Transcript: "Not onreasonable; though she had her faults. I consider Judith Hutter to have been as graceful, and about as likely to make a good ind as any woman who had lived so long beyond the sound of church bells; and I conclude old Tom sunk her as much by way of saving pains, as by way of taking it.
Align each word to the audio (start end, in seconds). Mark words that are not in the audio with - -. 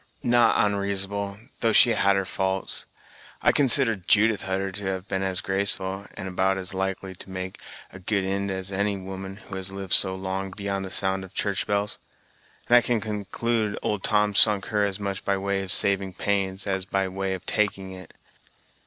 "Not 0.23 0.57
onreasonable; 0.57 1.37
though 1.59 1.73
she 1.73 1.91
had 1.91 2.15
her 2.15 2.25
faults. 2.25 2.87
I 3.43 3.51
consider 3.51 3.93
Judith 3.95 4.41
Hutter 4.41 4.71
to 4.71 4.85
have 4.85 5.07
been 5.07 5.21
as 5.21 5.41
graceful, 5.41 6.07
and 6.15 6.27
about 6.27 6.57
as 6.57 6.73
likely 6.73 7.13
to 7.13 7.29
make 7.29 7.61
a 7.91 7.99
good 7.99 8.23
ind 8.23 8.49
as 8.49 8.71
any 8.71 8.97
woman 8.97 9.35
who 9.35 9.57
had 9.57 9.69
lived 9.69 9.93
so 9.93 10.15
long 10.15 10.53
beyond 10.57 10.85
the 10.85 10.89
sound 10.89 11.23
of 11.23 11.35
church 11.35 11.67
bells; 11.67 11.99
and 12.67 12.77
I 12.77 12.81
conclude 12.81 13.77
old 13.83 14.03
Tom 14.03 14.33
sunk 14.33 14.69
her 14.69 14.83
as 14.85 14.99
much 14.99 15.23
by 15.23 15.37
way 15.37 15.61
of 15.61 15.71
saving 15.71 16.13
pains, 16.13 16.65
as 16.65 16.83
by 16.83 17.07
way 17.07 17.35
of 17.35 17.45
taking 17.45 17.91
it. 17.91 18.15